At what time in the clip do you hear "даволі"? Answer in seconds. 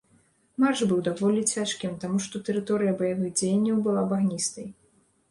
1.07-1.41